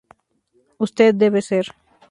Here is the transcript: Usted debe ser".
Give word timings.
Usted 0.85 1.13
debe 1.13 1.41
ser". 1.49 1.65